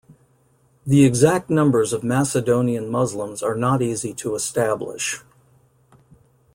[0.83, 5.21] The exact numbers of Macedonian Muslims are not easy to establish.